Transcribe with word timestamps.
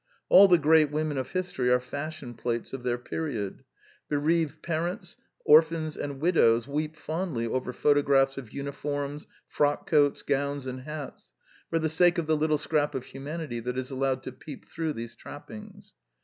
All 0.29 0.47
the 0.47 0.57
great 0.57 0.89
women 0.89 1.19
of 1.19 1.29
history 1.29 1.69
are 1.69 1.79
fashion 1.79 2.33
plates 2.33 2.73
of 2.73 2.81
their 2.81 2.97
period. 2.97 3.63
Bereaved 4.09 4.63
parents, 4.63 5.15
orphans, 5.45 5.95
and 5.95 6.19
widows 6.19 6.67
weep 6.67 6.95
fondly 6.95 7.45
over 7.45 7.71
photo 7.71 8.01
graphs 8.01 8.35
of 8.35 8.51
uniforms, 8.51 9.27
frock 9.47 9.85
coats, 9.87 10.23
gowns, 10.23 10.65
and 10.65 10.79
hats, 10.81 11.33
for 11.69 11.77
the 11.77 11.87
sake 11.87 12.17
of 12.17 12.25
the 12.25 12.35
litde 12.35 12.57
scrap 12.57 12.95
of 12.95 13.05
humanity 13.05 13.59
that 13.59 13.77
is 13.77 13.91
allowed 13.91 14.23
to 14.23 14.31
peep 14.31 14.65
through 14.67 14.93
these 14.93 15.15
trappings. 15.15 15.93